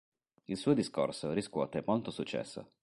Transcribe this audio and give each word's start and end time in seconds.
Il 0.45 0.57
suo 0.57 0.73
discorso 0.73 1.31
riscuote 1.31 1.83
molto 1.85 2.09
successo. 2.09 2.65